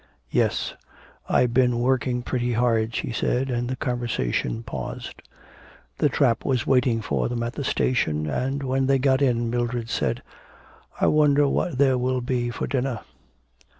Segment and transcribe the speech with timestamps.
[0.31, 0.73] 'Yes,
[1.29, 5.21] I've been working pretty hard,' she said, and the conversation paused.
[5.99, 9.91] The trap was waiting for them at the station and, when they got in, Mildred
[9.91, 10.23] said:
[10.99, 13.01] 'I wonder what there will be for dinner.'